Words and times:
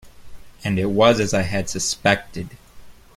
And 0.63 0.79
it 0.79 0.89
was 0.89 1.19
as 1.19 1.31
I 1.31 1.43
had 1.43 1.69
suspected. 1.69 2.57